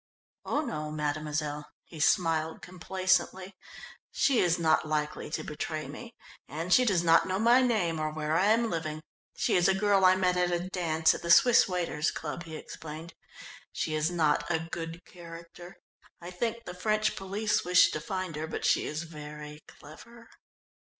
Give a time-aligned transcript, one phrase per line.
[0.45, 3.55] "Oh no, mademoiselle," he smiled complacently.
[4.09, 6.15] "She is not likely to betray me,
[6.47, 9.03] and she does not know my name or where I am living.
[9.35, 12.55] She is a girl I met at a dance at the Swiss Waiters' Club," he
[12.55, 13.13] explained.
[13.71, 15.77] "She is not a good character.
[16.19, 20.29] I think the French police wish to find her, but she is very clever."